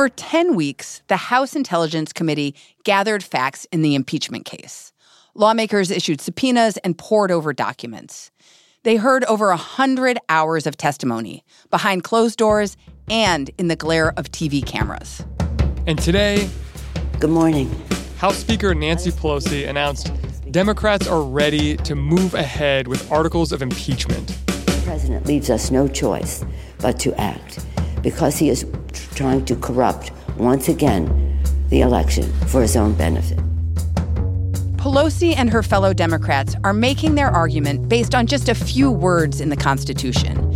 For 0.00 0.08
10 0.08 0.54
weeks, 0.54 1.02
the 1.08 1.18
House 1.18 1.54
Intelligence 1.54 2.10
Committee 2.10 2.54
gathered 2.84 3.22
facts 3.22 3.66
in 3.70 3.82
the 3.82 3.94
impeachment 3.94 4.46
case. 4.46 4.94
Lawmakers 5.34 5.90
issued 5.90 6.22
subpoenas 6.22 6.78
and 6.78 6.96
pored 6.96 7.30
over 7.30 7.52
documents. 7.52 8.30
They 8.82 8.96
heard 8.96 9.24
over 9.24 9.48
100 9.48 10.18
hours 10.30 10.66
of 10.66 10.78
testimony 10.78 11.44
behind 11.68 12.02
closed 12.02 12.38
doors 12.38 12.78
and 13.10 13.50
in 13.58 13.68
the 13.68 13.76
glare 13.76 14.14
of 14.18 14.32
TV 14.32 14.64
cameras. 14.64 15.22
And 15.86 15.98
today, 15.98 16.48
Good 17.18 17.28
morning. 17.28 17.70
House 18.16 18.38
Speaker 18.38 18.74
Nancy 18.74 19.10
Pelosi 19.10 19.68
announced 19.68 20.10
Democrats 20.50 21.08
are 21.08 21.20
ready 21.20 21.76
to 21.76 21.94
move 21.94 22.32
ahead 22.32 22.88
with 22.88 23.12
articles 23.12 23.52
of 23.52 23.60
impeachment. 23.60 24.28
The 24.46 24.80
president 24.82 25.26
leaves 25.26 25.50
us 25.50 25.70
no 25.70 25.86
choice 25.88 26.42
but 26.78 26.98
to 27.00 27.12
act 27.20 27.66
because 28.02 28.38
he 28.38 28.48
is 28.48 28.66
trying 29.14 29.44
to 29.46 29.56
corrupt 29.56 30.12
once 30.36 30.68
again 30.68 31.38
the 31.68 31.80
election 31.80 32.30
for 32.46 32.62
his 32.62 32.76
own 32.76 32.94
benefit. 32.94 33.38
Pelosi 34.76 35.34
and 35.36 35.50
her 35.50 35.62
fellow 35.62 35.92
Democrats 35.92 36.56
are 36.64 36.72
making 36.72 37.14
their 37.14 37.28
argument 37.28 37.88
based 37.88 38.14
on 38.14 38.26
just 38.26 38.48
a 38.48 38.54
few 38.54 38.90
words 38.90 39.40
in 39.40 39.50
the 39.50 39.56
Constitution 39.56 40.46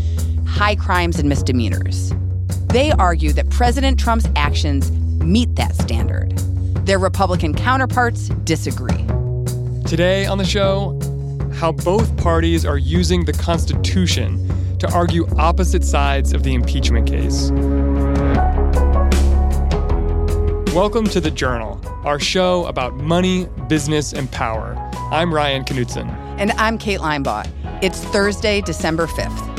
high 0.46 0.76
crimes 0.76 1.18
and 1.18 1.28
misdemeanors. 1.28 2.12
They 2.68 2.92
argue 2.92 3.32
that 3.32 3.50
President 3.50 3.98
Trump's 3.98 4.26
actions 4.36 4.90
meet 5.20 5.56
that 5.56 5.74
standard. 5.74 6.38
Their 6.86 7.00
Republican 7.00 7.54
counterparts 7.54 8.28
disagree. 8.44 9.04
Today 9.84 10.26
on 10.26 10.38
the 10.38 10.44
show, 10.44 10.98
how 11.54 11.72
both 11.72 12.16
parties 12.16 12.64
are 12.64 12.78
using 12.78 13.24
the 13.24 13.32
Constitution 13.32 14.48
to 14.86 14.92
argue 14.92 15.26
opposite 15.38 15.82
sides 15.82 16.34
of 16.34 16.42
the 16.42 16.52
impeachment 16.52 17.08
case. 17.08 17.50
Welcome 20.74 21.06
to 21.06 21.20
The 21.22 21.30
Journal, 21.34 21.80
our 22.04 22.20
show 22.20 22.66
about 22.66 22.94
money, 22.96 23.46
business, 23.66 24.12
and 24.12 24.30
power. 24.30 24.76
I'm 25.10 25.32
Ryan 25.32 25.64
Knutson. 25.64 26.06
And 26.38 26.52
I'm 26.52 26.76
Kate 26.76 27.00
Linebaugh. 27.00 27.48
It's 27.82 28.04
Thursday, 28.04 28.60
December 28.60 29.06
5th. 29.06 29.54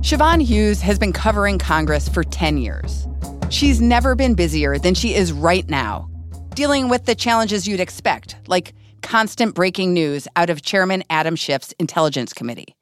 Siobhan 0.00 0.40
Hughes 0.40 0.80
has 0.80 1.00
been 1.00 1.12
covering 1.12 1.58
Congress 1.58 2.08
for 2.08 2.22
10 2.22 2.58
years. 2.58 3.08
She's 3.50 3.80
never 3.80 4.14
been 4.14 4.34
busier 4.34 4.78
than 4.78 4.94
she 4.94 5.16
is 5.16 5.32
right 5.32 5.68
now, 5.68 6.08
dealing 6.54 6.88
with 6.88 7.04
the 7.04 7.16
challenges 7.16 7.66
you'd 7.66 7.80
expect, 7.80 8.36
like 8.46 8.74
constant 9.02 9.54
breaking 9.54 9.94
news 9.94 10.28
out 10.36 10.50
of 10.50 10.62
Chairman 10.62 11.02
Adam 11.10 11.36
Schiff's 11.36 11.72
Intelligence 11.78 12.32
Committee, 12.32 12.76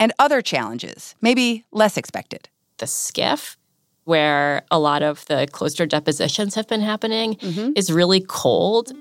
and 0.00 0.12
other 0.18 0.42
challenges, 0.42 1.14
maybe 1.20 1.64
less 1.72 1.96
expected. 1.96 2.48
The 2.78 2.86
SCIF 2.86 3.56
where 4.04 4.62
a 4.70 4.78
lot 4.78 5.02
of 5.02 5.24
the 5.26 5.48
closed 5.50 5.78
door 5.78 5.86
depositions 5.86 6.54
have 6.54 6.68
been 6.68 6.80
happening, 6.80 7.34
mm-hmm. 7.36 7.72
is 7.74 7.90
really 7.90 8.20
cold. 8.20 8.92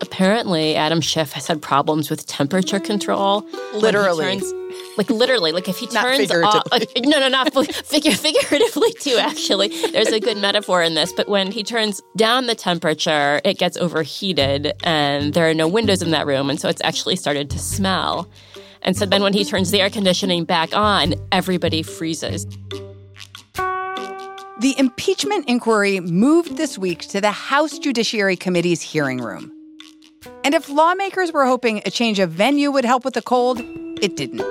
Apparently, 0.00 0.76
Adam 0.76 1.00
Schiff 1.00 1.32
has 1.32 1.46
had 1.46 1.62
problems 1.62 2.10
with 2.10 2.26
temperature 2.26 2.80
mm. 2.80 2.84
control. 2.84 3.46
Literally. 3.74 4.38
turns- 4.38 4.52
like 4.96 5.10
literally, 5.10 5.52
like 5.52 5.68
if 5.68 5.78
he 5.78 5.86
turns 5.86 6.30
off, 6.30 6.62
figuratively. 6.70 7.02
no, 7.08 7.20
no, 7.20 7.28
not 7.28 7.52
figure, 7.84 8.12
figuratively 8.12 8.92
too. 8.94 9.16
Actually, 9.18 9.68
there's 9.90 10.08
a 10.08 10.20
good 10.20 10.36
metaphor 10.38 10.82
in 10.82 10.94
this. 10.94 11.12
But 11.12 11.28
when 11.28 11.50
he 11.50 11.62
turns 11.62 12.00
down 12.16 12.46
the 12.46 12.54
temperature, 12.54 13.40
it 13.44 13.58
gets 13.58 13.76
overheated, 13.76 14.72
and 14.84 15.34
there 15.34 15.48
are 15.48 15.54
no 15.54 15.68
windows 15.68 16.02
in 16.02 16.10
that 16.10 16.26
room, 16.26 16.50
and 16.50 16.60
so 16.60 16.68
it's 16.68 16.82
actually 16.84 17.16
started 17.16 17.50
to 17.50 17.58
smell. 17.58 18.28
And 18.82 18.96
so 18.96 19.06
then 19.06 19.22
when 19.22 19.32
he 19.32 19.44
turns 19.44 19.70
the 19.70 19.80
air 19.80 19.90
conditioning 19.90 20.44
back 20.44 20.76
on, 20.76 21.14
everybody 21.32 21.82
freezes. 21.82 22.46
The 24.60 24.74
impeachment 24.78 25.48
inquiry 25.48 26.00
moved 26.00 26.56
this 26.56 26.78
week 26.78 27.00
to 27.08 27.20
the 27.20 27.32
House 27.32 27.78
Judiciary 27.78 28.36
Committee's 28.36 28.82
hearing 28.82 29.18
room. 29.18 29.53
And 30.44 30.54
if 30.54 30.68
lawmakers 30.68 31.32
were 31.32 31.46
hoping 31.46 31.82
a 31.84 31.90
change 31.90 32.18
of 32.18 32.30
venue 32.30 32.70
would 32.70 32.84
help 32.84 33.04
with 33.04 33.14
the 33.14 33.22
cold, 33.22 33.60
it 34.02 34.16
didn't. 34.16 34.42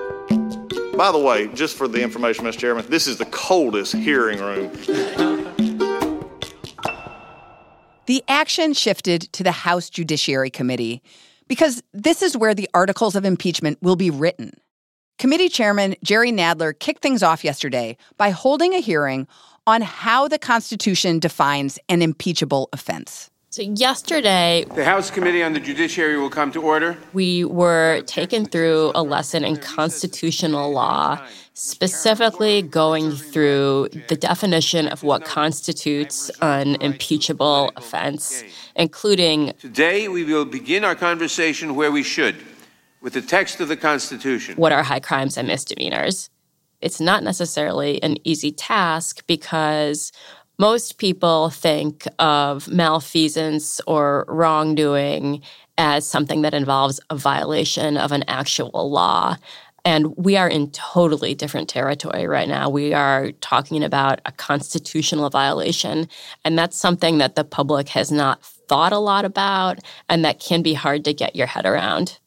By 0.97 1.11
the 1.11 1.19
way, 1.19 1.47
just 1.53 1.75
for 1.75 1.88
the 1.88 2.01
information, 2.03 2.45
Mr. 2.45 2.59
Chairman, 2.59 2.85
this 2.89 3.07
is 3.07 3.17
the 3.17 3.25
coldest 3.25 3.94
hearing 3.94 4.39
room. 4.39 4.72
The 8.06 8.23
action 8.28 8.73
shifted 8.73 9.23
to 9.33 9.44
the 9.44 9.51
House 9.51 9.89
Judiciary 9.89 10.50
Committee 10.50 11.01
because 11.47 11.81
this 11.94 12.22
is 12.22 12.38
where 12.38 12.53
the 12.53 12.69
articles 12.73 13.16
of 13.16 13.25
impeachment 13.25 13.78
will 13.81 13.95
be 13.95 14.09
written. 14.09 14.51
Committee 15.19 15.50
Chairman 15.50 15.95
Jerry 16.03 16.31
Nadler 16.31 16.78
kicked 16.78 17.01
things 17.01 17.23
off 17.23 17.44
yesterday 17.44 17.97
by 18.17 18.29
holding 18.29 18.73
a 18.73 18.79
hearing 18.79 19.28
on 19.66 19.81
how 19.81 20.28
the 20.28 20.39
Constitution 20.39 21.19
defines 21.19 21.79
an 21.88 22.01
impeachable 22.01 22.69
offense. 22.73 23.29
So 23.53 23.61
yesterday, 23.61 24.65
The 24.73 24.83
House 24.83 25.11
Committee 25.11 25.43
on 25.43 25.53
the 25.53 25.59
Judiciary 25.59 26.17
will 26.17 26.31
come 26.31 26.51
to 26.53 26.59
order. 26.59 26.97
we 27.13 27.45
were 27.45 28.01
taken 28.07 28.45
through 28.45 28.91
a 28.95 29.03
lesson 29.03 29.45
in 29.45 29.57
constitutional 29.57 30.71
law, 30.71 31.23
specifically 31.53 32.63
going 32.63 33.11
through 33.11 33.89
the 34.07 34.15
definition 34.15 34.87
of 34.87 35.03
what 35.03 35.23
constitutes 35.23 36.31
an 36.41 36.77
impeachable 36.81 37.71
offense, 37.75 38.43
including 38.75 39.53
Today, 39.59 40.07
we 40.07 40.23
will 40.23 40.45
begin 40.45 40.83
our 40.83 40.95
conversation 40.95 41.75
where 41.75 41.91
we 41.91 42.01
should, 42.01 42.37
with 43.01 43.13
the 43.13 43.21
text 43.21 43.59
of 43.59 43.67
the 43.67 43.77
Constitution. 43.77 44.55
what 44.55 44.71
are 44.71 44.81
high 44.81 44.99
crimes 44.99 45.37
and 45.37 45.47
misdemeanors. 45.47 46.31
It's 46.81 46.99
not 46.99 47.23
necessarily 47.23 48.01
an 48.01 48.17
easy 48.25 48.51
task 48.51 49.23
because 49.27 50.11
most 50.59 50.97
people 50.97 51.49
think 51.49 52.07
of 52.19 52.67
malfeasance 52.67 53.81
or 53.87 54.25
wrongdoing 54.27 55.41
as 55.77 56.05
something 56.05 56.43
that 56.43 56.53
involves 56.53 56.99
a 57.09 57.15
violation 57.15 57.97
of 57.97 58.11
an 58.11 58.23
actual 58.27 58.91
law. 58.91 59.35
And 59.85 60.15
we 60.15 60.37
are 60.37 60.47
in 60.47 60.71
totally 60.71 61.35
different 61.35 61.67
territory 61.67 62.25
right 62.25 62.47
now. 62.47 62.69
We 62.69 62.93
are 62.93 63.31
talking 63.41 63.83
about 63.83 64.21
a 64.25 64.31
constitutional 64.31 65.29
violation. 65.29 66.07
And 66.45 66.57
that's 66.57 66.77
something 66.77 67.17
that 67.17 67.35
the 67.35 67.43
public 67.43 67.89
has 67.89 68.11
not 68.11 68.41
thought 68.43 68.93
a 68.93 68.99
lot 68.99 69.25
about 69.25 69.79
and 70.07 70.23
that 70.23 70.39
can 70.39 70.61
be 70.61 70.73
hard 70.73 71.03
to 71.05 71.13
get 71.13 71.35
your 71.35 71.47
head 71.47 71.65
around. 71.65 72.19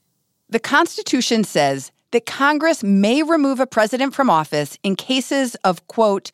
The 0.51 0.61
Constitution 0.61 1.45
says 1.45 1.93
that 2.11 2.27
Congress 2.27 2.83
may 2.83 3.23
remove 3.23 3.59
a 3.59 3.67
president 3.67 4.15
from 4.15 4.29
office 4.29 4.79
in 4.83 4.95
cases 4.95 5.55
of, 5.57 5.87
quote, 5.89 6.31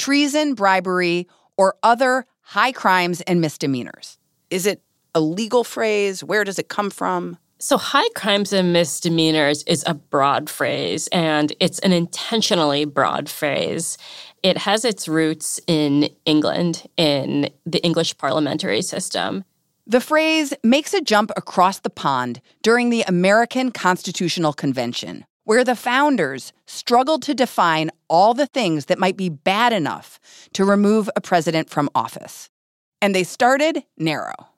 treason, 0.00 0.54
bribery, 0.54 1.28
or 1.56 1.76
other 1.82 2.24
high 2.40 2.72
crimes 2.72 3.20
and 3.22 3.40
misdemeanors. 3.40 4.18
Is 4.48 4.66
it 4.66 4.82
a 5.14 5.20
legal 5.20 5.62
phrase? 5.62 6.24
Where 6.24 6.42
does 6.42 6.58
it 6.58 6.68
come 6.68 6.90
from? 6.90 7.36
So, 7.58 7.76
high 7.76 8.08
crimes 8.14 8.54
and 8.54 8.72
misdemeanors 8.72 9.62
is 9.64 9.84
a 9.86 9.92
broad 9.92 10.48
phrase, 10.48 11.08
and 11.08 11.52
it's 11.60 11.78
an 11.80 11.92
intentionally 11.92 12.86
broad 12.86 13.28
phrase. 13.28 13.98
It 14.42 14.56
has 14.56 14.86
its 14.86 15.06
roots 15.06 15.60
in 15.66 16.08
England, 16.24 16.88
in 16.96 17.50
the 17.66 17.84
English 17.84 18.16
parliamentary 18.16 18.80
system. 18.80 19.44
The 19.86 20.00
phrase 20.00 20.54
makes 20.64 20.94
a 20.94 21.02
jump 21.02 21.32
across 21.36 21.80
the 21.80 21.90
pond 21.90 22.40
during 22.62 22.88
the 22.88 23.02
American 23.02 23.70
Constitutional 23.70 24.54
Convention, 24.54 25.26
where 25.44 25.64
the 25.64 25.76
founders 25.76 26.52
struggled 26.66 27.22
to 27.22 27.34
define 27.34 27.90
all 28.08 28.34
the 28.34 28.46
things 28.46 28.86
that 28.86 28.98
might 28.98 29.16
be 29.16 29.28
bad 29.28 29.72
enough 29.72 30.20
to 30.52 30.64
remove 30.64 31.10
a 31.16 31.20
president 31.20 31.70
from 31.70 31.88
office. 31.94 32.50
And 33.02 33.14
they 33.14 33.24
started 33.24 33.82
narrow. 33.96 34.48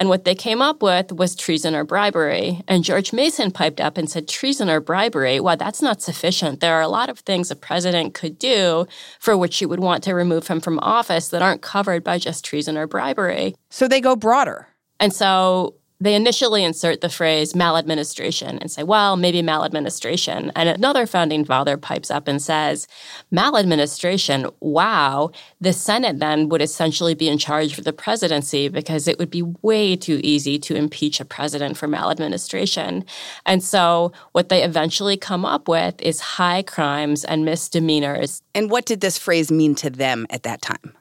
And 0.00 0.08
what 0.08 0.24
they 0.24 0.34
came 0.34 0.62
up 0.62 0.82
with 0.82 1.12
was 1.12 1.36
treason 1.36 1.74
or 1.74 1.84
bribery. 1.84 2.62
And 2.66 2.82
George 2.82 3.12
Mason 3.12 3.50
piped 3.50 3.82
up 3.82 3.98
and 3.98 4.08
said, 4.08 4.28
treason 4.28 4.70
or 4.70 4.80
bribery, 4.80 5.40
well, 5.40 5.58
that's 5.58 5.82
not 5.82 6.00
sufficient. 6.00 6.60
There 6.60 6.74
are 6.74 6.80
a 6.80 6.88
lot 6.88 7.10
of 7.10 7.18
things 7.18 7.50
a 7.50 7.56
president 7.56 8.14
could 8.14 8.38
do 8.38 8.86
for 9.18 9.36
which 9.36 9.60
you 9.60 9.68
would 9.68 9.80
want 9.80 10.02
to 10.04 10.14
remove 10.14 10.46
him 10.46 10.58
from 10.58 10.78
office 10.78 11.28
that 11.28 11.42
aren't 11.42 11.60
covered 11.60 12.02
by 12.02 12.16
just 12.16 12.46
treason 12.46 12.78
or 12.78 12.86
bribery. 12.86 13.54
So 13.68 13.86
they 13.86 14.00
go 14.00 14.16
broader. 14.16 14.68
And 14.98 15.12
so 15.12 15.74
they 16.00 16.14
initially 16.14 16.64
insert 16.64 17.02
the 17.02 17.08
phrase 17.08 17.54
maladministration 17.54 18.58
and 18.58 18.70
say, 18.70 18.82
well, 18.82 19.16
maybe 19.16 19.42
maladministration. 19.42 20.50
And 20.56 20.68
another 20.68 21.06
founding 21.06 21.44
father 21.44 21.76
pipes 21.76 22.10
up 22.10 22.26
and 22.26 22.40
says, 22.40 22.88
maladministration, 23.30 24.46
wow, 24.60 25.30
the 25.60 25.74
Senate 25.74 26.18
then 26.18 26.48
would 26.48 26.62
essentially 26.62 27.14
be 27.14 27.28
in 27.28 27.36
charge 27.36 27.76
of 27.78 27.84
the 27.84 27.92
presidency 27.92 28.68
because 28.68 29.06
it 29.06 29.18
would 29.18 29.30
be 29.30 29.42
way 29.62 29.94
too 29.94 30.20
easy 30.24 30.58
to 30.60 30.74
impeach 30.74 31.20
a 31.20 31.24
president 31.24 31.76
for 31.76 31.86
maladministration. 31.86 33.04
And 33.44 33.62
so 33.62 34.12
what 34.32 34.48
they 34.48 34.62
eventually 34.62 35.18
come 35.18 35.44
up 35.44 35.68
with 35.68 36.00
is 36.00 36.20
high 36.20 36.62
crimes 36.62 37.24
and 37.24 37.44
misdemeanors. 37.44 38.42
And 38.54 38.70
what 38.70 38.86
did 38.86 39.02
this 39.02 39.18
phrase 39.18 39.52
mean 39.52 39.74
to 39.76 39.90
them 39.90 40.26
at 40.30 40.44
that 40.44 40.62
time? 40.62 40.94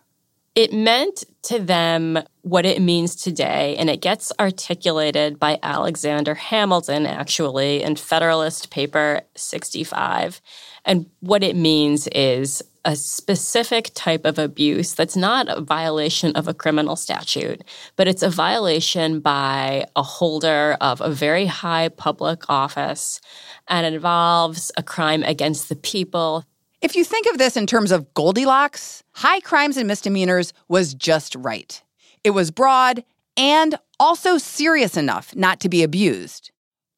It 0.60 0.74
meant 0.74 1.24
to 1.44 1.58
them 1.58 2.20
what 2.42 2.66
it 2.66 2.82
means 2.82 3.16
today, 3.16 3.78
and 3.78 3.90
it 3.90 4.02
gets 4.02 4.34
articulated 4.42 5.40
by 5.40 5.58
Alexander 5.64 6.36
Hamilton, 6.36 7.06
actually, 7.06 7.82
in 7.82 7.96
Federalist 7.96 8.70
Paper 8.70 9.22
65. 9.38 10.42
And 10.84 11.10
what 11.22 11.46
it 11.46 11.56
means 11.56 12.10
is 12.10 12.62
a 12.84 12.98
specific 12.98 13.92
type 13.94 14.26
of 14.26 14.38
abuse 14.38 14.92
that's 14.92 15.16
not 15.16 15.48
a 15.48 15.62
violation 15.62 16.36
of 16.36 16.50
a 16.50 16.54
criminal 16.54 16.98
statute, 16.98 17.64
but 17.96 18.10
it's 18.10 18.22
a 18.22 18.30
violation 18.30 19.22
by 19.22 19.86
a 19.96 20.04
holder 20.04 20.76
of 20.82 21.00
a 21.00 21.10
very 21.10 21.46
high 21.46 21.88
public 21.88 22.50
office 22.50 23.22
and 23.70 23.86
involves 23.86 24.74
a 24.76 24.84
crime 24.84 25.24
against 25.24 25.70
the 25.70 25.78
people. 25.78 26.44
If 26.82 26.96
you 26.96 27.04
think 27.04 27.28
of 27.28 27.38
this 27.38 27.58
in 27.58 27.68
terms 27.68 27.92
of 27.92 28.14
Goldilocks, 28.14 29.04
high 29.12 29.42
crimes 29.42 29.76
and 29.76 29.86
misdemeanors 29.86 30.54
was 30.70 30.94
just 30.94 31.36
right. 31.36 31.82
It 32.24 32.30
was 32.30 32.52
broad 32.52 33.04
and 33.36 33.78
also 34.00 34.38
serious 34.38 34.96
enough 34.96 35.36
not 35.36 35.60
to 35.60 35.70
be 35.70 35.84
abused. 35.84 36.52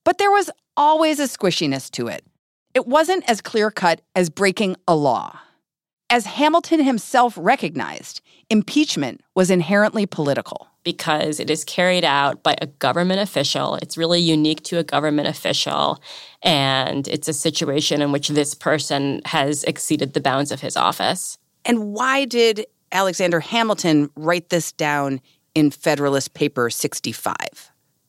But 0.05 0.19
there 0.19 0.29
was 0.29 0.51
always 0.77 1.19
a 1.19 1.23
squishiness 1.23 1.89
to 1.91 2.07
it. 2.07 2.23
It 2.75 2.85
wasn't 2.85 3.27
as 3.27 3.41
clear 3.41 3.71
cut 3.71 4.01
as 4.15 4.29
breaking 4.29 4.75
a 4.87 4.95
law. 4.95 5.39
As 6.11 6.25
Hamilton 6.25 6.83
himself 6.83 7.35
recognized, 7.35 8.21
impeachment 8.51 9.21
was 9.33 9.49
inherently 9.49 10.05
political. 10.05 10.67
Because 10.83 11.39
it 11.39 11.49
is 11.49 11.63
carried 11.63 12.03
out 12.03 12.41
by 12.41 12.55
a 12.61 12.65
government 12.65 13.19
official. 13.19 13.75
It's 13.75 13.97
really 13.97 14.19
unique 14.19 14.63
to 14.63 14.79
a 14.79 14.83
government 14.83 15.27
official. 15.27 16.01
And 16.41 17.07
it's 17.07 17.27
a 17.27 17.33
situation 17.33 18.01
in 18.01 18.11
which 18.11 18.29
this 18.29 18.55
person 18.55 19.21
has 19.25 19.63
exceeded 19.65 20.13
the 20.13 20.21
bounds 20.21 20.51
of 20.51 20.61
his 20.61 20.75
office. 20.75 21.37
And 21.65 21.93
why 21.93 22.25
did 22.25 22.65
Alexander 22.91 23.39
Hamilton 23.39 24.09
write 24.15 24.49
this 24.49 24.71
down 24.71 25.21
in 25.53 25.69
Federalist 25.69 26.33
Paper 26.33 26.69
65? 26.69 27.35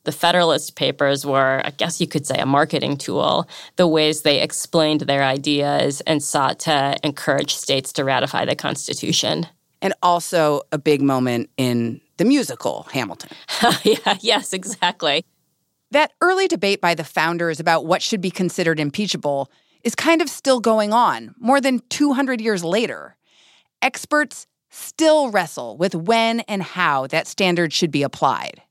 The 0.04 0.12
Federalist 0.12 0.74
Papers 0.74 1.24
were, 1.24 1.62
I 1.64 1.70
guess 1.70 2.00
you 2.00 2.08
could 2.08 2.26
say, 2.26 2.36
a 2.38 2.46
marketing 2.46 2.96
tool, 2.96 3.48
the 3.76 3.86
ways 3.86 4.22
they 4.22 4.40
explained 4.40 5.02
their 5.02 5.22
ideas 5.22 6.00
and 6.02 6.22
sought 6.22 6.58
to 6.60 6.96
encourage 7.04 7.54
states 7.54 7.92
to 7.92 8.04
ratify 8.04 8.44
the 8.44 8.56
Constitution. 8.56 9.46
And 9.80 9.94
also 10.02 10.62
a 10.72 10.78
big 10.78 11.02
moment 11.02 11.50
in 11.56 12.00
the 12.22 12.28
musical 12.28 12.86
Hamilton. 12.92 13.30
yeah, 13.82 14.16
yes, 14.20 14.52
exactly. 14.52 15.24
That 15.90 16.12
early 16.20 16.46
debate 16.46 16.80
by 16.80 16.94
the 16.94 17.02
founders 17.02 17.58
about 17.58 17.84
what 17.84 18.00
should 18.00 18.20
be 18.20 18.30
considered 18.30 18.78
impeachable 18.78 19.50
is 19.82 19.96
kind 19.96 20.22
of 20.22 20.28
still 20.28 20.60
going 20.60 20.92
on 20.92 21.34
more 21.40 21.60
than 21.60 21.80
200 21.88 22.40
years 22.40 22.62
later. 22.62 23.16
Experts 23.82 24.46
still 24.70 25.30
wrestle 25.30 25.76
with 25.76 25.96
when 25.96 26.40
and 26.40 26.62
how 26.62 27.08
that 27.08 27.26
standard 27.26 27.72
should 27.72 27.90
be 27.90 28.04
applied. 28.04 28.62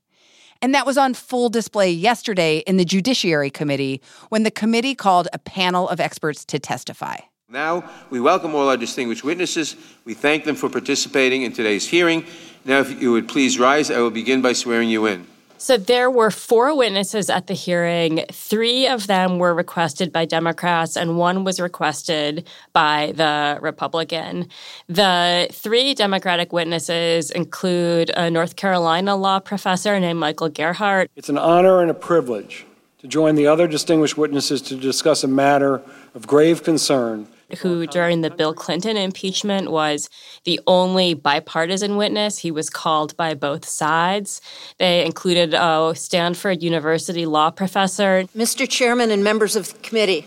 And 0.62 0.74
that 0.74 0.86
was 0.86 0.96
on 0.96 1.12
full 1.12 1.50
display 1.50 1.90
yesterday 1.90 2.58
in 2.66 2.78
the 2.78 2.86
Judiciary 2.86 3.50
Committee 3.50 4.00
when 4.30 4.44
the 4.44 4.50
committee 4.50 4.94
called 4.94 5.28
a 5.34 5.38
panel 5.38 5.90
of 5.90 6.00
experts 6.00 6.46
to 6.46 6.58
testify. 6.58 7.18
Now, 7.52 7.84
we 8.08 8.18
welcome 8.18 8.54
all 8.54 8.70
our 8.70 8.78
distinguished 8.78 9.24
witnesses. 9.24 9.76
We 10.06 10.14
thank 10.14 10.44
them 10.44 10.56
for 10.56 10.70
participating 10.70 11.42
in 11.42 11.52
today's 11.52 11.86
hearing. 11.86 12.24
Now, 12.64 12.80
if 12.80 13.02
you 13.02 13.12
would 13.12 13.28
please 13.28 13.58
rise, 13.58 13.90
I 13.90 13.98
will 13.98 14.10
begin 14.10 14.40
by 14.40 14.54
swearing 14.54 14.88
you 14.88 15.04
in. 15.04 15.26
So 15.58 15.76
there 15.76 16.10
were 16.10 16.30
four 16.30 16.74
witnesses 16.74 17.28
at 17.28 17.48
the 17.48 17.54
hearing. 17.54 18.24
Three 18.32 18.88
of 18.88 19.06
them 19.06 19.38
were 19.38 19.54
requested 19.54 20.14
by 20.14 20.24
Democrats, 20.24 20.96
and 20.96 21.18
one 21.18 21.44
was 21.44 21.60
requested 21.60 22.48
by 22.72 23.12
the 23.14 23.58
Republican. 23.60 24.48
The 24.88 25.46
three 25.52 25.92
Democratic 25.92 26.54
witnesses 26.54 27.30
include 27.30 28.10
a 28.16 28.30
North 28.30 28.56
Carolina 28.56 29.14
law 29.14 29.40
professor 29.40 30.00
named 30.00 30.18
Michael 30.18 30.48
Gerhardt. 30.48 31.10
It's 31.16 31.28
an 31.28 31.38
honor 31.38 31.82
and 31.82 31.90
a 31.90 31.94
privilege 31.94 32.64
to 33.02 33.08
join 33.08 33.34
the 33.34 33.48
other 33.48 33.66
distinguished 33.66 34.16
witnesses 34.16 34.62
to 34.62 34.76
discuss 34.76 35.24
a 35.24 35.28
matter 35.28 35.82
of 36.14 36.26
grave 36.26 36.62
concern 36.62 37.26
who 37.58 37.86
during 37.86 38.22
the 38.22 38.30
Bill 38.30 38.54
Clinton 38.54 38.96
impeachment 38.96 39.70
was 39.70 40.08
the 40.44 40.58
only 40.66 41.12
bipartisan 41.12 41.98
witness. 41.98 42.38
He 42.38 42.50
was 42.50 42.70
called 42.70 43.14
by 43.18 43.34
both 43.34 43.66
sides. 43.66 44.40
They 44.78 45.04
included 45.04 45.52
a 45.52 45.92
Stanford 45.94 46.62
University 46.62 47.26
law 47.26 47.50
professor. 47.50 48.24
Mr. 48.34 48.66
Chairman 48.66 49.10
and 49.10 49.22
members 49.22 49.54
of 49.54 49.70
the 49.70 49.78
committee, 49.80 50.26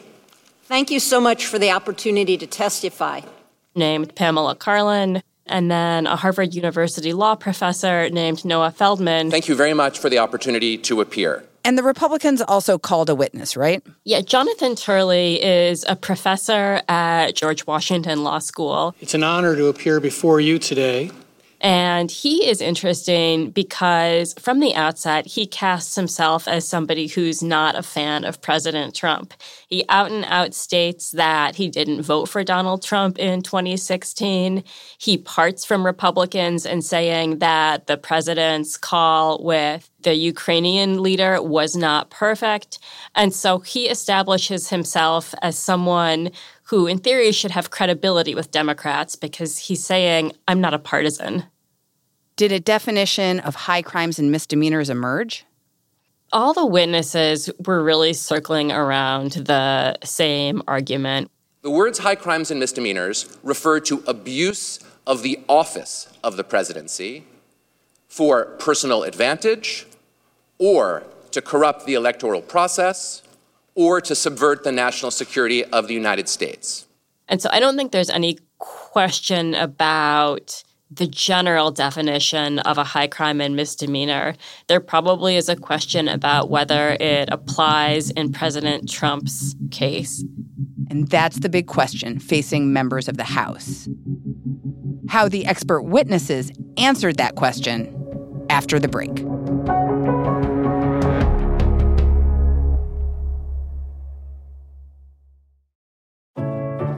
thank 0.65 0.91
you 0.91 0.99
so 0.99 1.19
much 1.19 1.47
for 1.47 1.57
the 1.57 1.71
opportunity 1.71 2.37
to 2.37 2.45
testify. 2.45 3.21
Named 3.73 4.15
Pamela 4.15 4.55
Karlan, 4.55 5.23
and 5.47 5.71
then 5.71 6.05
a 6.05 6.15
Harvard 6.15 6.53
University 6.53 7.11
law 7.11 7.33
professor 7.33 8.07
named 8.09 8.45
Noah 8.45 8.71
Feldman. 8.71 9.31
Thank 9.31 9.47
you 9.47 9.55
very 9.55 9.73
much 9.73 9.97
for 9.97 10.09
the 10.09 10.19
opportunity 10.19 10.77
to 10.77 11.01
appear. 11.01 11.43
And 11.65 11.79
the 11.79 11.83
Republicans 11.83 12.43
also 12.43 12.77
called 12.77 13.09
a 13.09 13.15
witness, 13.15 13.57
right? 13.57 13.83
Yeah, 14.03 14.21
Jonathan 14.21 14.75
Turley 14.75 15.43
is 15.43 15.83
a 15.89 15.95
professor 15.95 16.83
at 16.87 17.35
George 17.35 17.65
Washington 17.65 18.23
Law 18.23 18.37
School. 18.37 18.93
It's 19.01 19.15
an 19.15 19.23
honor 19.23 19.55
to 19.55 19.65
appear 19.65 19.99
before 19.99 20.39
you 20.39 20.59
today. 20.59 21.09
And 21.61 22.11
he 22.11 22.47
is 22.47 22.61
interesting 22.61 23.51
because 23.51 24.33
from 24.39 24.59
the 24.59 24.75
outset, 24.75 25.25
he 25.25 25.45
casts 25.47 25.95
himself 25.95 26.47
as 26.47 26.67
somebody 26.67 27.07
who's 27.07 27.41
not 27.41 27.75
a 27.75 27.83
fan 27.83 28.25
of 28.25 28.41
President 28.41 28.93
Trump. 28.93 29.33
He 29.67 29.85
out 29.89 30.11
and 30.11 30.25
out 30.25 30.53
states 30.53 31.11
that 31.11 31.55
he 31.55 31.69
didn't 31.69 32.03
vote 32.03 32.27
for 32.27 32.43
Donald 32.43 32.83
Trump 32.83 33.17
in 33.17 33.41
2016. 33.41 34.63
He 34.97 35.17
parts 35.17 35.65
from 35.65 35.85
Republicans 35.85 36.65
and 36.65 36.83
saying 36.83 37.39
that 37.39 37.87
the 37.87 37.97
president's 37.97 38.77
call 38.77 39.43
with 39.43 39.89
the 40.05 40.13
Ukrainian 40.13 41.01
leader 41.01 41.41
was 41.41 41.75
not 41.75 42.11
perfect. 42.11 42.79
And 43.15 43.33
so 43.33 43.59
he 43.59 43.89
establishes 43.89 44.69
himself 44.69 45.33
as 45.41 45.57
someone 45.57 46.31
who, 46.65 46.87
in 46.87 46.97
theory, 46.97 47.31
should 47.31 47.51
have 47.51 47.69
credibility 47.69 48.33
with 48.35 48.51
Democrats 48.51 49.15
because 49.15 49.57
he's 49.57 49.83
saying, 49.83 50.33
I'm 50.47 50.61
not 50.61 50.73
a 50.73 50.79
partisan. 50.79 51.45
Did 52.35 52.51
a 52.51 52.59
definition 52.59 53.39
of 53.39 53.55
high 53.55 53.81
crimes 53.81 54.19
and 54.19 54.31
misdemeanors 54.31 54.89
emerge? 54.89 55.45
All 56.31 56.53
the 56.53 56.65
witnesses 56.65 57.49
were 57.65 57.83
really 57.83 58.13
circling 58.13 58.71
around 58.71 59.33
the 59.33 59.95
same 60.03 60.61
argument. 60.67 61.29
The 61.61 61.69
words 61.69 61.99
high 61.99 62.15
crimes 62.15 62.51
and 62.51 62.59
misdemeanors 62.59 63.37
refer 63.43 63.79
to 63.81 64.03
abuse 64.07 64.79
of 65.07 65.21
the 65.21 65.39
office 65.47 66.09
of 66.23 66.35
the 66.35 66.43
presidency 66.43 67.25
for 68.07 68.45
personal 68.59 69.03
advantage 69.03 69.85
or 70.57 71.03
to 71.31 71.41
corrupt 71.41 71.85
the 71.85 71.93
electoral 71.93 72.41
process 72.41 73.21
or 73.75 74.01
to 74.01 74.15
subvert 74.15 74.63
the 74.63 74.71
national 74.71 75.11
security 75.11 75.63
of 75.65 75.87
the 75.87 75.93
United 75.93 76.27
States. 76.27 76.87
And 77.27 77.41
so 77.41 77.49
I 77.51 77.59
don't 77.59 77.75
think 77.75 77.91
there's 77.91 78.09
any 78.09 78.39
question 78.57 79.53
about 79.53 80.63
the 80.91 81.07
general 81.07 81.71
definition 81.71 82.59
of 82.59 82.77
a 82.77 82.83
high 82.83 83.07
crime 83.07 83.41
and 83.41 83.55
misdemeanor. 83.55 84.35
There 84.67 84.79
probably 84.79 85.35
is 85.35 85.49
a 85.49 85.55
question 85.55 86.07
about 86.07 86.49
whether 86.49 86.91
it 86.99 87.27
applies 87.31 88.11
in 88.11 88.31
President 88.31 88.89
Trump's 88.89 89.55
case. 89.71 90.23
And 90.89 91.07
that's 91.09 91.39
the 91.39 91.49
big 91.49 91.67
question 91.67 92.19
facing 92.19 92.71
members 92.71 93.07
of 93.07 93.17
the 93.17 93.23
House. 93.23 93.89
How 95.09 95.27
the 95.27 95.45
expert 95.45 95.81
witnesses 95.81 96.51
answered 96.77 97.17
that 97.17 97.35
question 97.35 97.91
after 98.49 98.79
the 98.79 98.87
break. 98.87 99.25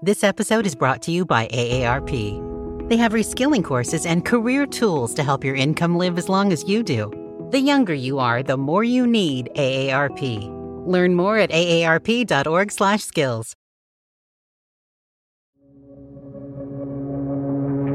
This 0.00 0.22
episode 0.22 0.64
is 0.64 0.76
brought 0.76 1.02
to 1.02 1.10
you 1.10 1.24
by 1.24 1.48
AARP. 1.48 2.88
They 2.88 2.96
have 2.98 3.12
reskilling 3.12 3.64
courses 3.64 4.06
and 4.06 4.24
career 4.24 4.64
tools 4.64 5.12
to 5.14 5.24
help 5.24 5.42
your 5.42 5.56
income 5.56 5.98
live 5.98 6.18
as 6.18 6.28
long 6.28 6.52
as 6.52 6.62
you 6.68 6.84
do. 6.84 7.10
The 7.50 7.58
younger 7.58 7.94
you 7.94 8.20
are, 8.20 8.44
the 8.44 8.56
more 8.56 8.84
you 8.84 9.08
need 9.08 9.50
AARP. 9.56 10.86
Learn 10.86 11.16
more 11.16 11.36
at 11.36 11.50
aarp.org/skills. 11.50 13.56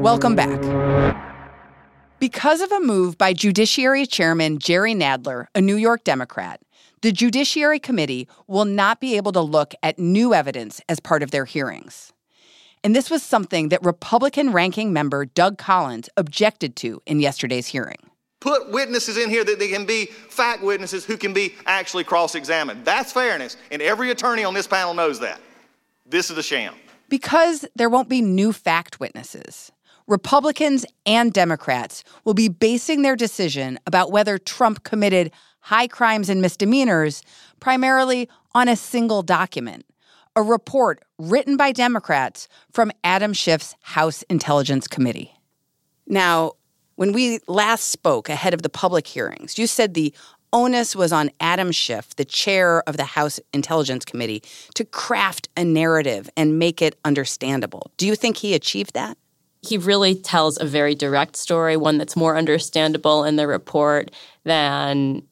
Welcome 0.02 0.36
back. 0.36 0.60
Because 2.18 2.60
of 2.60 2.70
a 2.70 2.80
move 2.80 3.16
by 3.16 3.32
Judiciary 3.32 4.04
Chairman 4.04 4.58
Jerry 4.58 4.94
Nadler, 4.94 5.46
a 5.54 5.62
New 5.62 5.76
York 5.76 6.04
Democrat, 6.04 6.60
the 7.04 7.12
Judiciary 7.12 7.78
Committee 7.78 8.26
will 8.46 8.64
not 8.64 8.98
be 8.98 9.14
able 9.18 9.30
to 9.32 9.40
look 9.42 9.74
at 9.82 9.98
new 9.98 10.32
evidence 10.32 10.80
as 10.88 11.00
part 11.00 11.22
of 11.22 11.32
their 11.32 11.44
hearings. 11.44 12.14
And 12.82 12.96
this 12.96 13.10
was 13.10 13.22
something 13.22 13.68
that 13.68 13.84
Republican 13.84 14.52
ranking 14.52 14.90
member 14.90 15.26
Doug 15.26 15.58
Collins 15.58 16.08
objected 16.16 16.76
to 16.76 17.02
in 17.04 17.20
yesterday's 17.20 17.66
hearing. 17.66 17.98
Put 18.40 18.70
witnesses 18.70 19.18
in 19.18 19.28
here 19.28 19.44
that 19.44 19.58
they 19.58 19.68
can 19.68 19.84
be 19.84 20.06
fact 20.06 20.62
witnesses 20.62 21.04
who 21.04 21.18
can 21.18 21.34
be 21.34 21.54
actually 21.66 22.04
cross 22.04 22.34
examined. 22.34 22.86
That's 22.86 23.12
fairness, 23.12 23.58
and 23.70 23.82
every 23.82 24.10
attorney 24.10 24.44
on 24.44 24.54
this 24.54 24.66
panel 24.66 24.94
knows 24.94 25.20
that. 25.20 25.42
This 26.06 26.30
is 26.30 26.38
a 26.38 26.42
sham. 26.42 26.74
Because 27.10 27.66
there 27.76 27.90
won't 27.90 28.08
be 28.08 28.22
new 28.22 28.50
fact 28.50 28.98
witnesses, 28.98 29.72
Republicans 30.06 30.86
and 31.04 31.34
Democrats 31.34 32.02
will 32.24 32.34
be 32.34 32.48
basing 32.48 33.02
their 33.02 33.16
decision 33.16 33.78
about 33.86 34.10
whether 34.10 34.38
Trump 34.38 34.84
committed 34.84 35.32
high 35.64 35.88
crimes 35.88 36.28
and 36.28 36.42
misdemeanors 36.42 37.22
primarily 37.58 38.28
on 38.54 38.68
a 38.68 38.76
single 38.76 39.22
document, 39.22 39.86
a 40.36 40.42
report 40.42 41.02
written 41.18 41.56
by 41.56 41.72
Democrats 41.72 42.48
from 42.70 42.92
Adam 43.02 43.32
Schiff's 43.32 43.74
House 43.80 44.22
Intelligence 44.28 44.86
Committee. 44.86 45.32
Now, 46.06 46.52
when 46.96 47.12
we 47.12 47.40
last 47.48 47.88
spoke 47.88 48.28
ahead 48.28 48.52
of 48.52 48.60
the 48.60 48.68
public 48.68 49.06
hearings, 49.06 49.58
you 49.58 49.66
said 49.66 49.94
the 49.94 50.14
onus 50.52 50.94
was 50.94 51.12
on 51.12 51.30
Adam 51.40 51.72
Schiff, 51.72 52.14
the 52.16 52.26
chair 52.26 52.86
of 52.86 52.98
the 52.98 53.04
House 53.04 53.40
Intelligence 53.54 54.04
Committee, 54.04 54.42
to 54.74 54.84
craft 54.84 55.48
a 55.56 55.64
narrative 55.64 56.28
and 56.36 56.58
make 56.58 56.82
it 56.82 56.98
understandable. 57.06 57.90
Do 57.96 58.06
you 58.06 58.16
think 58.16 58.36
he 58.36 58.54
achieved 58.54 58.92
that? 58.92 59.16
he 59.66 59.78
really 59.78 60.14
tells 60.14 60.60
a 60.60 60.64
very 60.66 60.94
direct 60.94 61.36
story, 61.36 61.76
one 61.76 61.96
that's 61.98 62.16
more 62.16 62.36
understandable 62.36 63.24
in 63.24 63.36
the 63.36 63.46
report 63.46 64.10
than 64.44 65.22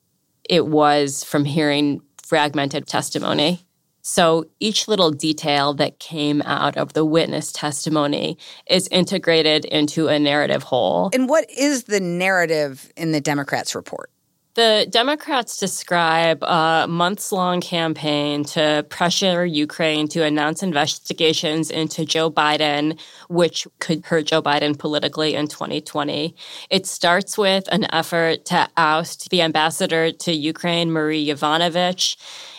it 0.53 0.67
was 0.67 1.25
from 1.25 1.47
hearing 1.47 2.03
fragmented 2.23 2.87
testimony. 2.87 3.65
So 4.03 4.45
each 4.61 4.87
little 4.87 5.11
detail 5.11 5.73
that 5.75 5.99
came 5.99 6.43
out 6.43 6.77
of 6.77 6.93
the 6.93 7.07
witness 7.07 7.53
testimony 7.53 8.37
is 8.67 8.87
integrated 8.89 9.65
into 9.65 10.09
a 10.09 10.19
narrative 10.19 10.63
whole. 10.63 11.09
And 11.15 11.27
what 11.27 11.51
is 11.51 11.85
the 11.85 12.01
narrative 12.01 12.93
in 12.99 13.13
the 13.13 13.21
Democrats' 13.21 13.75
report? 13.75 14.11
The 14.55 14.87
Democrats 14.91 15.57
describe 15.57 16.43
a 16.43 16.87
months 16.87 17.33
long 17.33 17.63
campaign 17.63 18.45
to 18.45 18.85
pressure 18.91 19.47
Ukraine 19.47 20.09
to 20.09 20.25
announce 20.25 20.63
investigations 20.63 21.71
into 21.71 22.05
Joe 22.05 22.31
Biden, 22.31 23.01
which 23.31 23.67
could 23.79 24.05
hurt 24.05 24.27
Joe 24.27 24.43
Biden 24.43 24.79
politically 24.79 25.35
in 25.35 25.49
2020. 25.49 26.37
It 26.69 26.87
starts 26.87 27.39
with 27.39 27.67
an 27.73 27.87
effort 27.95 28.45
to 28.47 28.69
oust 28.77 29.31
the 29.31 29.41
ambassador 29.41 30.13
to 30.13 30.33
Ukraine, 30.35 30.93
Marie 30.93 31.27
Yovanovitch. 31.27 32.19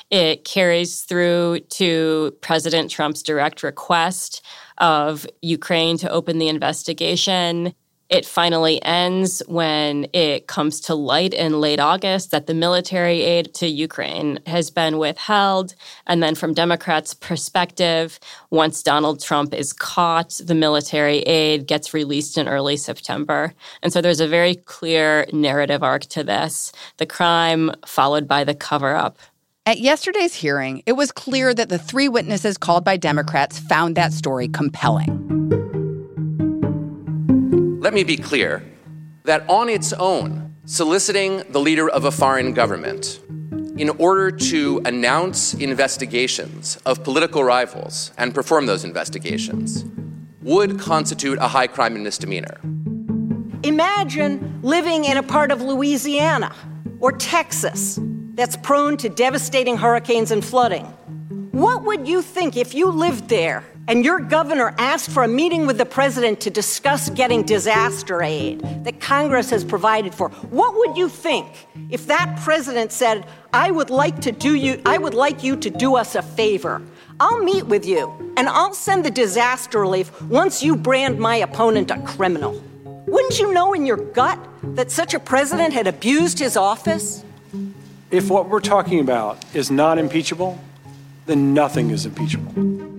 It 0.09 0.45
carries 0.45 1.01
through 1.01 1.59
to 1.71 2.35
President 2.41 2.89
Trump's 2.89 3.21
direct 3.21 3.61
request 3.61 4.43
of 4.79 5.27
Ukraine 5.43 5.99
to 5.99 6.09
open 6.09 6.39
the 6.39 6.49
investigation. 6.49 7.75
It 8.09 8.25
finally 8.25 8.83
ends 8.83 9.41
when 9.47 10.07
it 10.13 10.47
comes 10.47 10.79
to 10.81 10.95
light 10.95 11.33
in 11.33 11.59
late 11.59 11.79
August 11.79 12.31
that 12.31 12.47
the 12.47 12.53
military 12.53 13.21
aid 13.21 13.53
to 13.55 13.67
Ukraine 13.67 14.39
has 14.45 14.69
been 14.69 14.97
withheld. 14.97 15.73
And 16.05 16.21
then, 16.21 16.35
from 16.35 16.53
Democrats' 16.53 17.13
perspective, 17.13 18.19
once 18.49 18.83
Donald 18.83 19.21
Trump 19.21 19.53
is 19.53 19.73
caught, 19.73 20.39
the 20.43 20.53
military 20.53 21.19
aid 21.19 21.65
gets 21.65 21.93
released 21.93 22.37
in 22.37 22.47
early 22.47 22.77
September. 22.77 23.53
And 23.81 23.91
so 23.91 24.01
there's 24.01 24.19
a 24.19 24.27
very 24.27 24.55
clear 24.55 25.25
narrative 25.33 25.81
arc 25.81 26.03
to 26.07 26.23
this 26.23 26.71
the 26.97 27.05
crime 27.05 27.71
followed 27.85 28.27
by 28.27 28.43
the 28.43 28.53
cover 28.53 28.95
up. 28.95 29.17
At 29.65 29.79
yesterday's 29.79 30.35
hearing, 30.35 30.83
it 30.85 30.93
was 30.93 31.11
clear 31.11 31.53
that 31.53 31.69
the 31.69 31.79
three 31.79 32.09
witnesses 32.09 32.57
called 32.57 32.83
by 32.83 32.97
Democrats 32.97 33.59
found 33.59 33.95
that 33.95 34.11
story 34.11 34.49
compelling. 34.49 35.32
Let 37.83 37.93
me 37.93 38.05
be 38.05 38.15
clear 38.15 38.63
that 39.25 39.43
on 39.49 39.67
its 39.67 39.91
own, 39.91 40.55
soliciting 40.63 41.43
the 41.49 41.59
leader 41.59 41.89
of 41.89 42.05
a 42.05 42.11
foreign 42.11 42.53
government 42.53 43.19
in 43.77 43.89
order 43.89 44.31
to 44.31 44.81
announce 44.85 45.53
investigations 45.53 46.77
of 46.85 47.03
political 47.03 47.43
rivals 47.43 48.13
and 48.17 48.33
perform 48.33 48.67
those 48.67 48.85
investigations 48.85 49.83
would 50.41 50.79
constitute 50.79 51.37
a 51.39 51.47
high 51.49 51.67
crime 51.67 51.95
and 51.95 52.05
misdemeanor. 52.05 52.57
Imagine 53.63 54.61
living 54.61 55.03
in 55.03 55.17
a 55.17 55.23
part 55.23 55.51
of 55.51 55.61
Louisiana 55.61 56.55
or 57.01 57.11
Texas 57.11 57.99
that's 58.35 58.55
prone 58.55 58.95
to 58.95 59.09
devastating 59.09 59.75
hurricanes 59.75 60.31
and 60.31 60.45
flooding. 60.45 60.85
What 61.51 61.83
would 61.83 62.07
you 62.07 62.21
think 62.21 62.55
if 62.55 62.73
you 62.73 62.87
lived 62.87 63.27
there 63.27 63.65
and 63.87 64.05
your 64.05 64.19
governor 64.19 64.73
asked 64.77 65.09
for 65.09 65.23
a 65.23 65.27
meeting 65.27 65.67
with 65.67 65.77
the 65.77 65.85
president 65.85 66.39
to 66.41 66.49
discuss 66.49 67.09
getting 67.09 67.43
disaster 67.43 68.21
aid 68.21 68.61
that 68.83 69.01
Congress 69.01 69.49
has 69.49 69.63
provided 69.63 70.13
for, 70.13 70.29
what 70.29 70.75
would 70.75 70.95
you 70.97 71.09
think 71.09 71.67
if 71.89 72.07
that 72.07 72.39
president 72.43 72.91
said, 72.91 73.25
I 73.51 73.71
would 73.71 73.89
like 73.89 74.21
to 74.21 74.31
do 74.31 74.55
you 74.55 74.81
I 74.85 74.97
would 74.97 75.13
like 75.13 75.43
you 75.43 75.55
to 75.57 75.69
do 75.69 75.95
us 75.95 76.15
a 76.15 76.21
favor. 76.21 76.81
I'll 77.19 77.43
meet 77.43 77.65
with 77.65 77.85
you 77.85 78.33
and 78.37 78.47
I'll 78.47 78.73
send 78.73 79.05
the 79.05 79.11
disaster 79.11 79.81
relief 79.81 80.21
once 80.23 80.63
you 80.63 80.75
brand 80.75 81.19
my 81.19 81.37
opponent 81.37 81.91
a 81.91 81.99
criminal. 82.01 82.63
Wouldn't 82.85 83.39
you 83.39 83.53
know 83.53 83.73
in 83.73 83.85
your 83.85 83.97
gut 83.97 84.39
that 84.75 84.91
such 84.91 85.13
a 85.13 85.19
president 85.19 85.73
had 85.73 85.87
abused 85.87 86.39
his 86.39 86.55
office? 86.57 87.23
If 88.09 88.29
what 88.29 88.49
we're 88.49 88.59
talking 88.59 88.99
about 88.99 89.43
is 89.53 89.69
not 89.69 89.97
impeachable, 89.97 90.59
then 91.25 91.53
nothing 91.53 91.89
is 91.89 92.05
impeachable. 92.05 92.92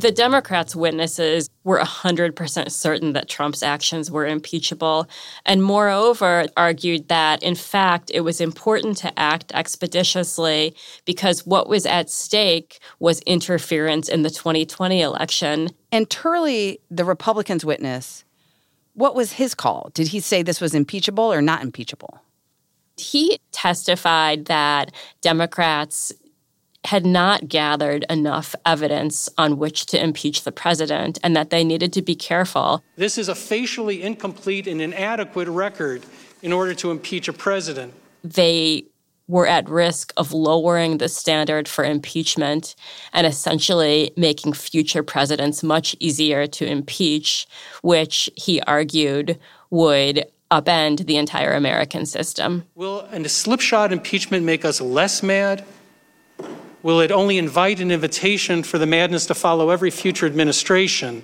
The 0.00 0.12
Democrats' 0.12 0.76
witnesses 0.76 1.50
were 1.64 1.80
100% 1.80 2.70
certain 2.70 3.12
that 3.14 3.28
Trump's 3.28 3.62
actions 3.62 4.10
were 4.10 4.26
impeachable, 4.26 5.08
and 5.44 5.62
moreover, 5.62 6.46
argued 6.56 7.08
that, 7.08 7.42
in 7.42 7.54
fact, 7.54 8.10
it 8.14 8.20
was 8.20 8.40
important 8.40 8.96
to 8.98 9.18
act 9.18 9.50
expeditiously 9.54 10.74
because 11.04 11.46
what 11.46 11.68
was 11.68 11.84
at 11.86 12.10
stake 12.10 12.78
was 13.00 13.20
interference 13.22 14.08
in 14.08 14.22
the 14.22 14.30
2020 14.30 15.00
election. 15.02 15.68
And 15.90 16.08
Turley, 16.08 16.80
the 16.90 17.04
Republicans' 17.04 17.64
witness, 17.64 18.24
what 18.94 19.14
was 19.14 19.32
his 19.32 19.54
call? 19.54 19.90
Did 19.94 20.08
he 20.08 20.20
say 20.20 20.42
this 20.42 20.60
was 20.60 20.74
impeachable 20.74 21.32
or 21.32 21.42
not 21.42 21.62
impeachable? 21.62 22.20
He 22.96 23.38
testified 23.52 24.46
that 24.46 24.92
Democrats 25.22 26.12
had 26.88 27.04
not 27.04 27.48
gathered 27.48 28.06
enough 28.08 28.54
evidence 28.64 29.28
on 29.36 29.58
which 29.58 29.84
to 29.84 30.02
impeach 30.02 30.44
the 30.44 30.50
president 30.50 31.18
and 31.22 31.36
that 31.36 31.50
they 31.50 31.62
needed 31.62 31.92
to 31.92 32.00
be 32.00 32.14
careful. 32.14 32.82
This 32.96 33.18
is 33.18 33.28
a 33.28 33.34
facially 33.34 34.02
incomplete 34.02 34.66
and 34.66 34.80
inadequate 34.80 35.48
record 35.48 36.02
in 36.40 36.50
order 36.50 36.72
to 36.72 36.90
impeach 36.90 37.28
a 37.28 37.34
president. 37.34 37.92
They 38.24 38.86
were 39.26 39.46
at 39.46 39.68
risk 39.68 40.14
of 40.16 40.32
lowering 40.32 40.96
the 40.96 41.10
standard 41.10 41.68
for 41.68 41.84
impeachment 41.84 42.74
and 43.12 43.26
essentially 43.26 44.10
making 44.16 44.54
future 44.54 45.02
presidents 45.02 45.62
much 45.62 45.94
easier 46.00 46.46
to 46.46 46.64
impeach, 46.64 47.46
which 47.82 48.30
he 48.34 48.62
argued 48.62 49.38
would 49.68 50.24
upend 50.50 51.04
the 51.04 51.18
entire 51.18 51.52
American 51.52 52.06
system. 52.06 52.64
Will 52.74 53.00
a 53.00 53.28
slipshod 53.28 53.92
impeachment 53.92 54.46
make 54.46 54.64
us 54.64 54.80
less 54.80 55.22
mad? 55.22 55.66
Will 56.82 57.00
it 57.00 57.10
only 57.10 57.38
invite 57.38 57.80
an 57.80 57.90
invitation 57.90 58.62
for 58.62 58.78
the 58.78 58.86
madness 58.86 59.26
to 59.26 59.34
follow 59.34 59.70
every 59.70 59.90
future 59.90 60.26
administration? 60.26 61.22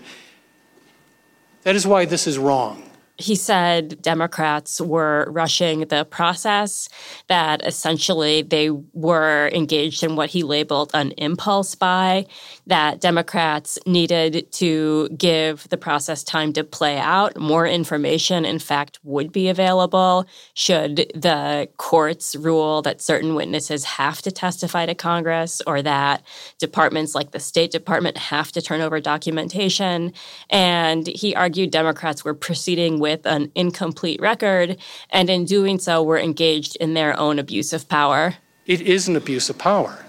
That 1.62 1.76
is 1.76 1.86
why 1.86 2.04
this 2.04 2.26
is 2.26 2.38
wrong. 2.38 2.90
He 3.16 3.36
said 3.36 4.02
Democrats 4.02 4.80
were 4.80 5.26
rushing 5.30 5.80
the 5.86 6.04
process, 6.04 6.88
that 7.28 7.64
essentially 7.64 8.42
they 8.42 8.70
were 8.70 9.50
engaged 9.52 10.02
in 10.02 10.16
what 10.16 10.30
he 10.30 10.42
labeled 10.42 10.90
an 10.94 11.12
impulse 11.12 11.76
buy, 11.76 12.26
that 12.66 13.00
Democrats 13.00 13.78
needed 13.86 14.50
to 14.52 15.08
give 15.10 15.68
the 15.68 15.76
process 15.76 16.24
time 16.24 16.52
to 16.54 16.64
play 16.64 16.98
out. 16.98 17.36
More 17.38 17.68
information, 17.68 18.44
in 18.44 18.58
fact, 18.58 18.98
would 19.04 19.30
be 19.30 19.48
available 19.48 20.26
should 20.54 21.12
the 21.14 21.68
courts 21.76 22.34
rule 22.34 22.82
that 22.82 23.00
certain 23.00 23.36
witnesses 23.36 23.84
have 23.84 24.22
to 24.22 24.32
testify 24.32 24.86
to 24.86 24.94
Congress 24.94 25.62
or 25.68 25.82
that 25.82 26.22
departments 26.58 27.14
like 27.14 27.30
the 27.30 27.38
State 27.38 27.70
Department 27.70 28.16
have 28.16 28.50
to 28.52 28.60
turn 28.60 28.80
over 28.80 28.98
documentation. 28.98 30.12
And 30.50 31.06
he 31.06 31.34
argued 31.36 31.70
Democrats 31.70 32.24
were 32.24 32.34
proceeding 32.34 33.03
with 33.04 33.26
an 33.26 33.52
incomplete 33.54 34.18
record, 34.22 34.78
and 35.10 35.28
in 35.28 35.44
doing 35.44 35.78
so, 35.78 36.02
were 36.02 36.18
engaged 36.18 36.74
in 36.76 36.94
their 36.94 37.12
own 37.20 37.38
abuse 37.38 37.74
of 37.74 37.86
power. 37.86 38.36
It 38.64 38.80
is 38.80 39.08
an 39.08 39.14
abuse 39.14 39.50
of 39.50 39.58
power. 39.58 40.06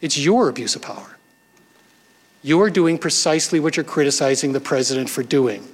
It's 0.00 0.16
your 0.16 0.48
abuse 0.48 0.76
of 0.76 0.82
power. 0.82 1.16
You're 2.40 2.70
doing 2.70 2.98
precisely 2.98 3.58
what 3.58 3.76
you're 3.76 3.92
criticizing 3.96 4.52
the 4.52 4.60
president 4.60 5.10
for 5.10 5.24
doing. 5.24 5.66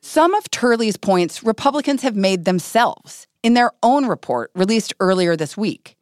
Some 0.00 0.34
of 0.34 0.50
Turley's 0.50 0.96
points 0.96 1.44
Republicans 1.44 2.02
have 2.02 2.16
made 2.16 2.44
themselves 2.44 3.28
in 3.44 3.54
their 3.54 3.70
own 3.84 4.06
report 4.06 4.50
released 4.56 4.92
earlier 4.98 5.36
this 5.36 5.56
week. 5.56 5.94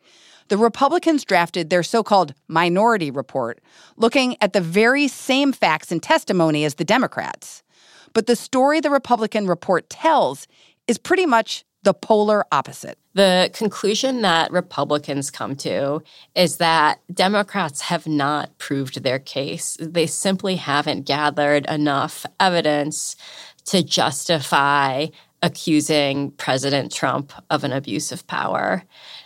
The 0.48 0.56
Republicans 0.56 1.24
drafted 1.24 1.68
their 1.68 1.82
so 1.82 2.02
called 2.02 2.32
minority 2.48 3.10
report, 3.10 3.60
looking 3.96 4.36
at 4.40 4.52
the 4.54 4.60
very 4.62 5.06
same 5.06 5.52
facts 5.52 5.92
and 5.92 6.02
testimony 6.02 6.64
as 6.64 6.76
the 6.76 6.84
Democrats. 6.84 7.62
But 8.16 8.26
the 8.26 8.34
story 8.34 8.80
the 8.80 8.88
Republican 8.88 9.46
report 9.46 9.90
tells 9.90 10.48
is 10.86 10.96
pretty 10.96 11.26
much 11.26 11.66
the 11.82 11.92
polar 11.92 12.46
opposite. 12.50 12.98
The 13.12 13.50
conclusion 13.52 14.22
that 14.22 14.50
Republicans 14.50 15.30
come 15.30 15.54
to 15.56 16.02
is 16.34 16.56
that 16.56 17.00
Democrats 17.12 17.82
have 17.82 18.06
not 18.06 18.56
proved 18.56 19.02
their 19.02 19.18
case. 19.18 19.76
They 19.78 20.06
simply 20.06 20.56
haven't 20.56 21.04
gathered 21.04 21.66
enough 21.66 22.24
evidence 22.40 23.16
to 23.66 23.82
justify 23.82 25.08
accusing 25.42 26.30
President 26.32 26.90
Trump 26.92 27.34
of 27.50 27.64
an 27.64 27.72
abuse 27.72 28.12
of 28.12 28.26
power. 28.26 28.82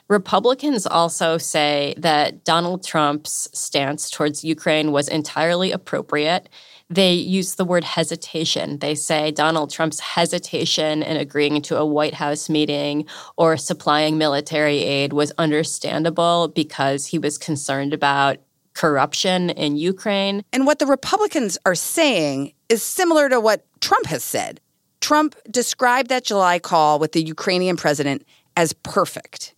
Republicans 0.08 0.84
also 0.84 1.38
say 1.38 1.94
that 1.96 2.44
Donald 2.44 2.84
Trump's 2.84 3.48
stance 3.56 4.10
towards 4.10 4.42
Ukraine 4.42 4.90
was 4.90 5.08
entirely 5.08 5.70
appropriate 5.70 6.48
they 6.90 7.12
use 7.12 7.54
the 7.54 7.64
word 7.64 7.84
hesitation. 7.84 8.78
They 8.78 8.96
say 8.96 9.30
Donald 9.30 9.70
Trump's 9.70 10.00
hesitation 10.00 11.04
in 11.04 11.16
agreeing 11.16 11.62
to 11.62 11.78
a 11.78 11.86
White 11.86 12.14
House 12.14 12.48
meeting 12.48 13.06
or 13.36 13.56
supplying 13.56 14.18
military 14.18 14.78
aid 14.78 15.12
was 15.12 15.32
understandable 15.38 16.48
because 16.48 17.06
he 17.06 17.18
was 17.18 17.38
concerned 17.38 17.94
about 17.94 18.38
corruption 18.74 19.50
in 19.50 19.76
Ukraine. 19.76 20.42
And 20.52 20.66
what 20.66 20.80
the 20.80 20.86
Republicans 20.86 21.56
are 21.64 21.76
saying 21.76 22.54
is 22.68 22.82
similar 22.82 23.28
to 23.28 23.38
what 23.38 23.64
Trump 23.80 24.06
has 24.06 24.24
said. 24.24 24.60
Trump 25.00 25.36
described 25.48 26.08
that 26.08 26.24
July 26.24 26.58
call 26.58 26.98
with 26.98 27.12
the 27.12 27.22
Ukrainian 27.22 27.76
president 27.76 28.26
as 28.56 28.72
perfect. 28.72 29.54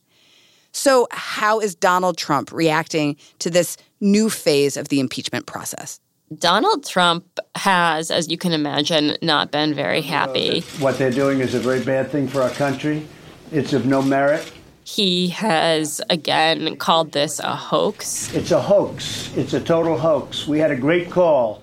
So, 0.74 1.06
how 1.10 1.60
is 1.60 1.74
Donald 1.74 2.16
Trump 2.16 2.50
reacting 2.52 3.16
to 3.40 3.50
this 3.50 3.76
new 4.00 4.30
phase 4.30 4.76
of 4.76 4.88
the 4.88 5.00
impeachment 5.00 5.46
process? 5.46 6.00
Donald 6.38 6.86
Trump 6.86 7.38
has, 7.54 8.10
as 8.10 8.28
you 8.30 8.36
can 8.36 8.52
imagine, 8.52 9.16
not 9.22 9.50
been 9.50 9.74
very 9.74 10.00
happy. 10.00 10.60
What 10.78 10.98
they're 10.98 11.10
doing 11.10 11.40
is 11.40 11.54
a 11.54 11.60
very 11.60 11.82
bad 11.82 12.10
thing 12.10 12.28
for 12.28 12.42
our 12.42 12.50
country. 12.50 13.06
It's 13.50 13.72
of 13.72 13.86
no 13.86 14.02
merit. 14.02 14.50
He 14.84 15.28
has 15.28 16.00
again 16.10 16.76
called 16.76 17.12
this 17.12 17.38
a 17.40 17.54
hoax. 17.54 18.32
It's 18.34 18.50
a 18.50 18.60
hoax. 18.60 19.30
It's 19.36 19.54
a 19.54 19.60
total 19.60 19.98
hoax. 19.98 20.46
We 20.46 20.58
had 20.58 20.70
a 20.70 20.76
great 20.76 21.10
call. 21.10 21.62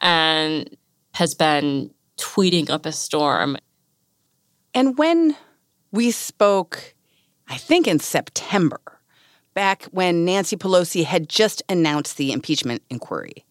And 0.00 0.76
has 1.14 1.34
been 1.34 1.90
tweeting 2.16 2.70
up 2.70 2.86
a 2.86 2.92
storm. 2.92 3.56
And 4.74 4.96
when 4.98 5.36
we 5.90 6.10
spoke, 6.10 6.94
I 7.48 7.56
think 7.56 7.88
in 7.88 7.98
September, 7.98 8.80
back 9.54 9.84
when 9.90 10.24
Nancy 10.24 10.56
Pelosi 10.56 11.04
had 11.04 11.28
just 11.28 11.62
announced 11.68 12.16
the 12.16 12.32
impeachment 12.32 12.82
inquiry, 12.90 13.44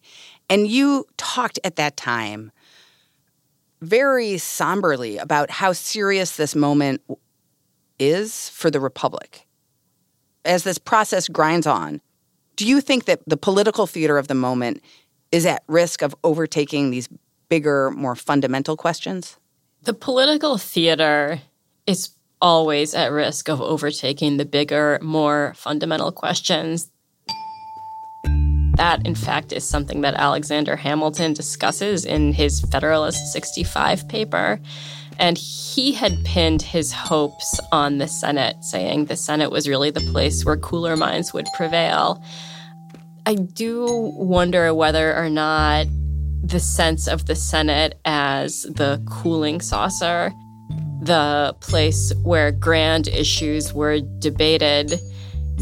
and 0.50 0.66
you 0.66 1.06
talked 1.16 1.60
at 1.64 1.76
that 1.76 1.96
time 1.96 2.50
very 3.80 4.36
somberly 4.36 5.16
about 5.16 5.50
how 5.50 5.72
serious 5.72 6.36
this 6.36 6.54
moment 6.54 7.00
is 7.98 8.50
for 8.50 8.70
the 8.70 8.80
Republic. 8.80 9.46
As 10.44 10.64
this 10.64 10.76
process 10.76 11.28
grinds 11.28 11.66
on, 11.66 12.00
do 12.56 12.66
you 12.66 12.80
think 12.80 13.04
that 13.06 13.20
the 13.26 13.36
political 13.36 13.86
theater 13.86 14.18
of 14.18 14.28
the 14.28 14.34
moment 14.34 14.82
is 15.32 15.46
at 15.46 15.62
risk 15.68 16.02
of 16.02 16.14
overtaking 16.24 16.90
these 16.90 17.08
bigger, 17.48 17.90
more 17.92 18.16
fundamental 18.16 18.76
questions? 18.76 19.38
The 19.82 19.94
political 19.94 20.58
theater 20.58 21.40
is 21.86 22.10
always 22.42 22.94
at 22.94 23.12
risk 23.12 23.48
of 23.48 23.62
overtaking 23.62 24.36
the 24.36 24.44
bigger, 24.44 24.98
more 25.00 25.54
fundamental 25.56 26.10
questions 26.12 26.90
that, 28.80 29.06
in 29.06 29.14
fact, 29.14 29.52
is 29.52 29.62
something 29.62 30.00
that 30.00 30.14
Alexander 30.14 30.74
Hamilton 30.74 31.34
discusses 31.34 32.06
in 32.06 32.32
his 32.32 32.62
Federalist 32.62 33.30
65 33.30 34.08
paper. 34.08 34.58
And 35.18 35.36
he 35.36 35.92
had 35.92 36.24
pinned 36.24 36.62
his 36.62 36.90
hopes 36.90 37.60
on 37.72 37.98
the 37.98 38.08
Senate, 38.08 38.56
saying 38.64 39.04
the 39.04 39.16
Senate 39.16 39.50
was 39.50 39.68
really 39.68 39.90
the 39.90 40.00
place 40.12 40.46
where 40.46 40.56
cooler 40.56 40.96
minds 40.96 41.34
would 41.34 41.44
prevail. 41.54 42.24
I 43.26 43.34
do 43.34 43.86
wonder 44.16 44.72
whether 44.72 45.14
or 45.14 45.28
not 45.28 45.86
the 46.42 46.58
sense 46.58 47.06
of 47.06 47.26
the 47.26 47.36
Senate 47.36 48.00
as 48.06 48.62
the 48.62 49.02
cooling 49.06 49.60
saucer, 49.60 50.32
the 51.02 51.54
place 51.60 52.14
where 52.22 52.50
grand 52.50 53.08
issues 53.08 53.74
were 53.74 54.00
debated, 54.20 54.98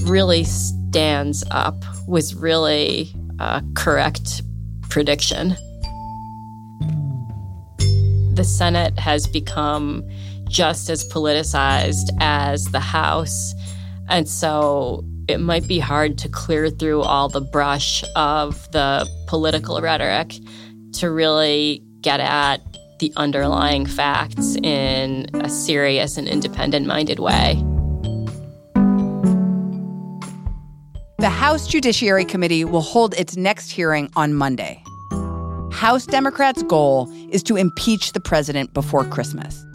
really 0.02 0.44
stands 0.88 1.44
up 1.50 1.84
was 2.06 2.34
really 2.34 3.12
a 3.38 3.62
correct 3.74 4.42
prediction. 4.88 5.54
The 8.34 8.44
Senate 8.44 8.98
has 8.98 9.26
become 9.26 10.02
just 10.48 10.88
as 10.88 11.06
politicized 11.12 12.08
as 12.20 12.64
the 12.66 12.80
House. 12.80 13.54
And 14.08 14.26
so 14.26 15.04
it 15.28 15.40
might 15.40 15.68
be 15.68 15.78
hard 15.78 16.16
to 16.18 16.28
clear 16.28 16.70
through 16.70 17.02
all 17.02 17.28
the 17.28 17.42
brush 17.42 18.02
of 18.16 18.70
the 18.72 19.06
political 19.26 19.80
rhetoric 19.82 20.34
to 20.94 21.10
really 21.10 21.82
get 22.00 22.20
at 22.20 22.62
the 22.98 23.12
underlying 23.16 23.84
facts 23.84 24.56
in 24.62 25.26
a 25.34 25.50
serious 25.50 26.16
and 26.16 26.26
independent 26.26 26.86
minded 26.86 27.18
way. 27.18 27.62
The 31.20 31.30
House 31.30 31.66
Judiciary 31.66 32.24
Committee 32.24 32.64
will 32.64 32.80
hold 32.80 33.12
its 33.14 33.36
next 33.36 33.72
hearing 33.72 34.08
on 34.14 34.34
Monday. 34.34 34.80
House 35.72 36.06
Democrats' 36.06 36.62
goal 36.62 37.12
is 37.32 37.42
to 37.42 37.56
impeach 37.56 38.12
the 38.12 38.20
president 38.20 38.72
before 38.72 39.04
Christmas. 39.04 39.66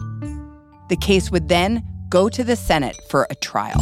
The 0.88 0.96
case 0.96 1.30
would 1.30 1.48
then 1.50 1.82
go 2.08 2.30
to 2.30 2.44
the 2.44 2.56
Senate 2.56 2.96
for 3.10 3.26
a 3.28 3.34
trial. 3.34 3.78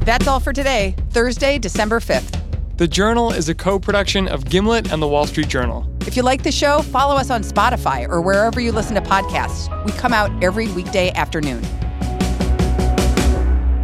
That's 0.00 0.26
all 0.26 0.40
for 0.40 0.52
today, 0.52 0.96
Thursday, 1.10 1.60
December 1.60 2.00
5th. 2.00 2.45
The 2.76 2.86
Journal 2.86 3.32
is 3.32 3.48
a 3.48 3.54
co 3.54 3.78
production 3.78 4.28
of 4.28 4.44
Gimlet 4.44 4.92
and 4.92 5.00
The 5.00 5.08
Wall 5.08 5.26
Street 5.26 5.48
Journal. 5.48 5.90
If 6.02 6.14
you 6.14 6.22
like 6.22 6.42
the 6.42 6.52
show, 6.52 6.82
follow 6.82 7.16
us 7.16 7.30
on 7.30 7.42
Spotify 7.42 8.06
or 8.06 8.20
wherever 8.20 8.60
you 8.60 8.70
listen 8.70 8.94
to 8.96 9.00
podcasts. 9.00 9.72
We 9.86 9.92
come 9.92 10.12
out 10.12 10.30
every 10.44 10.68
weekday 10.68 11.10
afternoon. 11.12 11.62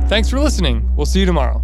Thanks 0.08 0.28
for 0.28 0.38
listening. 0.40 0.86
We'll 0.94 1.06
see 1.06 1.20
you 1.20 1.26
tomorrow. 1.26 1.61